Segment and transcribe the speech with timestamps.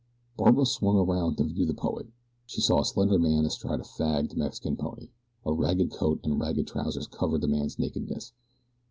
[0.35, 2.07] Barbara swung around to view the poet.
[2.47, 5.09] She saw a slender man astride a fagged Mexican pony.
[5.45, 8.33] A ragged coat and ragged trousers covered the man's nakedness.